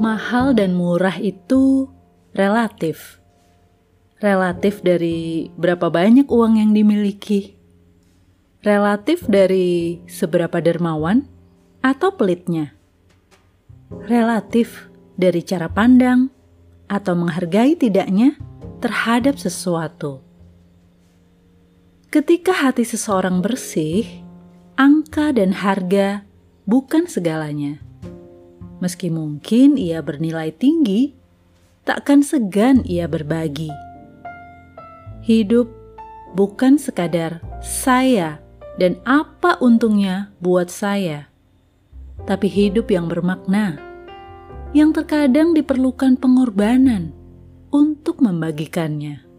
Mahal 0.00 0.56
dan 0.56 0.80
murah 0.80 1.20
itu 1.20 1.92
relatif. 2.32 3.20
Relatif 4.16 4.80
dari 4.80 5.52
berapa 5.60 5.92
banyak 5.92 6.24
uang 6.24 6.56
yang 6.56 6.72
dimiliki. 6.72 7.60
Relatif 8.64 9.28
dari 9.28 10.00
seberapa 10.08 10.56
dermawan 10.64 11.28
atau 11.84 12.16
pelitnya. 12.16 12.72
Relatif 14.08 14.88
dari 15.20 15.44
cara 15.44 15.68
pandang 15.68 16.32
atau 16.88 17.12
menghargai 17.12 17.76
tidaknya 17.76 18.40
terhadap 18.80 19.36
sesuatu. 19.36 20.24
Ketika 22.08 22.56
hati 22.56 22.88
seseorang 22.88 23.44
bersih, 23.44 24.08
angka 24.80 25.36
dan 25.36 25.52
harga 25.52 26.24
bukan 26.64 27.04
segalanya. 27.04 27.89
Meski 28.80 29.12
mungkin 29.12 29.76
ia 29.76 30.00
bernilai 30.00 30.56
tinggi, 30.56 31.12
takkan 31.84 32.24
segan 32.24 32.80
ia 32.88 33.04
berbagi. 33.04 33.68
Hidup 35.20 35.68
bukan 36.32 36.80
sekadar 36.80 37.44
saya 37.60 38.40
dan 38.80 38.96
apa 39.04 39.60
untungnya 39.60 40.32
buat 40.40 40.72
saya, 40.72 41.28
tapi 42.24 42.48
hidup 42.48 42.88
yang 42.88 43.04
bermakna, 43.06 43.76
yang 44.72 44.96
terkadang 44.96 45.52
diperlukan 45.52 46.16
pengorbanan 46.16 47.12
untuk 47.68 48.24
membagikannya. 48.24 49.29